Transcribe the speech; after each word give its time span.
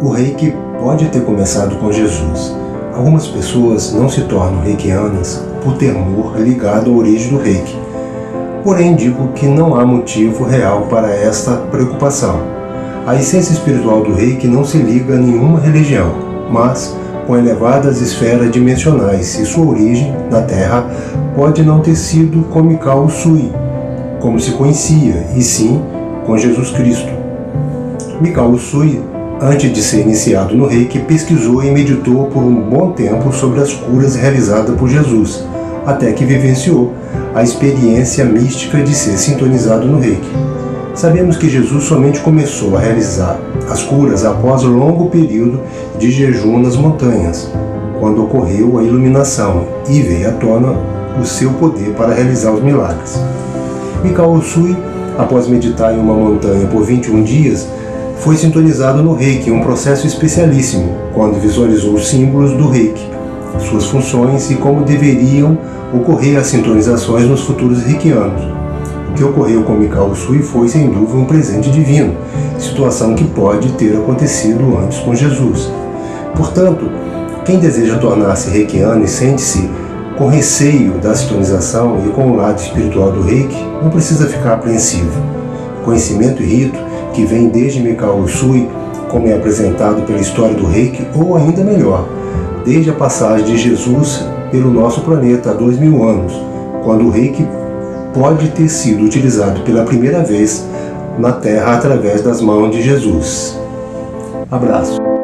O 0.00 0.10
reiki 0.10 0.54
pode 0.80 1.06
ter 1.06 1.22
começado 1.22 1.74
com 1.80 1.90
Jesus. 1.90 2.54
Algumas 2.94 3.26
pessoas 3.26 3.92
não 3.92 4.08
se 4.08 4.20
tornam 4.22 4.62
reikianas 4.62 5.42
por 5.64 5.76
temor 5.76 6.38
ligado 6.38 6.92
à 6.92 6.94
origem 6.94 7.30
do 7.30 7.42
reiki. 7.42 7.76
Porém, 8.62 8.94
digo 8.94 9.26
que 9.34 9.46
não 9.46 9.74
há 9.74 9.84
motivo 9.84 10.44
real 10.44 10.82
para 10.82 11.12
esta 11.12 11.56
preocupação. 11.56 12.38
A 13.08 13.16
essência 13.16 13.52
espiritual 13.52 14.02
do 14.02 14.14
reiki 14.14 14.46
não 14.46 14.64
se 14.64 14.78
liga 14.78 15.14
a 15.14 15.18
nenhuma 15.18 15.58
religião, 15.58 16.14
mas 16.48 16.96
com 17.26 17.36
elevadas 17.36 18.00
esferas 18.00 18.52
dimensionais 18.52 19.36
e 19.36 19.44
sua 19.44 19.66
origem 19.66 20.14
na 20.30 20.42
Terra 20.42 20.88
pode 21.34 21.64
não 21.64 21.80
ter 21.80 21.96
sido 21.96 22.44
com 22.50 22.62
Mikao 22.62 23.08
Sui, 23.10 23.50
como 24.20 24.38
se 24.38 24.52
conhecia, 24.52 25.26
e 25.34 25.42
sim 25.42 25.82
com 26.24 26.38
Jesus 26.38 26.70
Cristo. 26.70 27.10
Mikao 28.20 28.56
Sui 28.56 29.02
Antes 29.40 29.72
de 29.72 29.80
ser 29.80 30.00
iniciado 30.00 30.56
no 30.56 30.66
reiki, 30.66 30.98
pesquisou 30.98 31.62
e 31.62 31.70
meditou 31.70 32.26
por 32.26 32.42
um 32.42 32.60
bom 32.60 32.90
tempo 32.90 33.32
sobre 33.32 33.60
as 33.60 33.72
curas 33.72 34.16
realizadas 34.16 34.74
por 34.74 34.88
Jesus, 34.88 35.44
até 35.86 36.12
que 36.12 36.24
vivenciou 36.24 36.92
a 37.32 37.44
experiência 37.44 38.24
mística 38.24 38.82
de 38.82 38.92
ser 38.92 39.16
sintonizado 39.16 39.86
no 39.86 40.00
reiki. 40.00 40.28
Sabemos 40.92 41.36
que 41.36 41.48
Jesus 41.48 41.84
somente 41.84 42.18
começou 42.18 42.76
a 42.76 42.80
realizar 42.80 43.38
as 43.70 43.80
curas 43.80 44.24
após 44.24 44.64
um 44.64 44.76
longo 44.76 45.08
período 45.08 45.60
de 46.00 46.10
jejum 46.10 46.58
nas 46.58 46.74
montanhas, 46.74 47.48
quando 48.00 48.24
ocorreu 48.24 48.76
a 48.76 48.82
iluminação 48.82 49.68
e 49.88 50.02
veio 50.02 50.30
à 50.30 50.32
tona 50.32 50.74
o 51.20 51.24
seu 51.24 51.52
poder 51.52 51.90
para 51.90 52.12
realizar 52.12 52.50
os 52.50 52.60
milagres. 52.60 53.16
Mikao 54.02 54.32
Usui, 54.32 54.76
após 55.16 55.46
meditar 55.46 55.94
em 55.94 56.00
uma 56.00 56.14
montanha 56.14 56.66
por 56.66 56.82
21 56.82 57.22
dias, 57.22 57.68
foi 58.18 58.36
sintonizado 58.36 59.02
no 59.02 59.14
reiki, 59.14 59.50
um 59.50 59.60
processo 59.60 60.06
especialíssimo, 60.06 60.96
quando 61.14 61.40
visualizou 61.40 61.94
os 61.94 62.08
símbolos 62.08 62.52
do 62.52 62.68
reiki, 62.68 63.06
suas 63.60 63.86
funções 63.86 64.50
e 64.50 64.56
como 64.56 64.84
deveriam 64.84 65.56
ocorrer 65.92 66.38
as 66.38 66.48
sintonizações 66.48 67.26
nos 67.26 67.42
futuros 67.42 67.82
reikianos. 67.82 68.42
O 69.10 69.12
que 69.14 69.24
ocorreu 69.24 69.62
com 69.62 69.74
Mikao 69.74 70.14
Sui 70.14 70.40
foi, 70.40 70.68
sem 70.68 70.90
dúvida, 70.90 71.18
um 71.18 71.24
presente 71.24 71.70
divino, 71.70 72.14
situação 72.58 73.14
que 73.14 73.24
pode 73.24 73.72
ter 73.72 73.96
acontecido 73.96 74.78
antes 74.78 74.98
com 74.98 75.14
Jesus. 75.14 75.70
Portanto, 76.36 76.88
quem 77.44 77.58
deseja 77.58 77.98
tornar-se 77.98 78.50
reikiano 78.50 79.04
e 79.04 79.08
sente-se 79.08 79.68
com 80.16 80.26
receio 80.26 80.94
da 80.98 81.14
sintonização 81.14 82.02
e 82.04 82.10
com 82.10 82.32
o 82.32 82.36
lado 82.36 82.58
espiritual 82.58 83.12
do 83.12 83.22
reiki, 83.22 83.56
não 83.82 83.88
precisa 83.88 84.26
ficar 84.26 84.54
apreensivo. 84.54 85.12
Conhecimento 85.84 86.42
e 86.42 86.46
rito 86.46 86.78
que 87.18 87.24
vem 87.24 87.48
desde 87.48 87.80
Mikao 87.80 88.20
Usui, 88.20 88.68
como 89.08 89.26
é 89.26 89.34
apresentado 89.34 90.02
pela 90.02 90.20
história 90.20 90.54
do 90.54 90.64
reiki, 90.64 91.04
ou 91.16 91.36
ainda 91.36 91.64
melhor, 91.64 92.06
desde 92.64 92.90
a 92.90 92.92
passagem 92.92 93.44
de 93.44 93.58
Jesus 93.58 94.24
pelo 94.52 94.70
nosso 94.70 95.00
planeta 95.00 95.50
há 95.50 95.52
dois 95.52 95.76
mil 95.80 96.08
anos, 96.08 96.32
quando 96.84 97.06
o 97.06 97.10
reiki 97.10 97.44
pode 98.14 98.50
ter 98.50 98.68
sido 98.68 99.02
utilizado 99.02 99.62
pela 99.62 99.82
primeira 99.82 100.22
vez 100.22 100.64
na 101.18 101.32
Terra 101.32 101.74
através 101.74 102.22
das 102.22 102.40
mãos 102.40 102.70
de 102.70 102.82
Jesus. 102.82 103.58
Abraço. 104.48 105.17